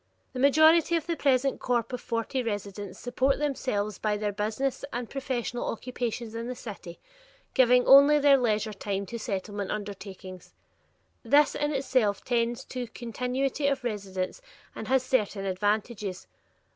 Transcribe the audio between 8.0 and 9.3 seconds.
their leisure time to